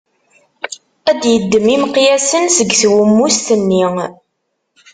Ad 1.09 1.17
d-yeddem 1.21 1.67
imeqyasen 1.75 2.45
seg 2.57 2.69
twemmust-nni. 2.81 3.85